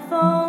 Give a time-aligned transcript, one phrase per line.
[0.00, 0.45] 风。